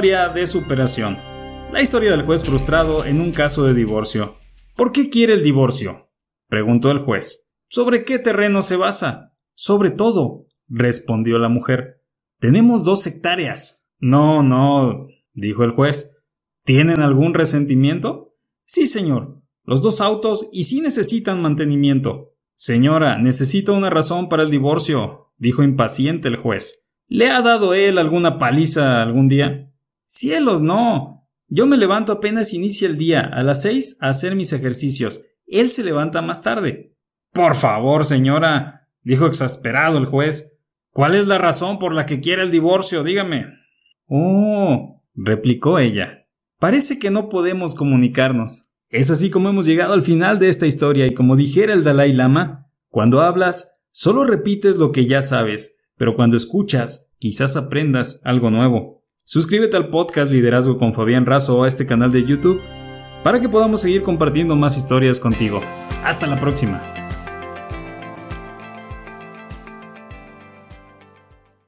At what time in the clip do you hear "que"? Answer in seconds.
42.06-42.18, 46.98-47.10, 54.90-55.06, 63.38-63.48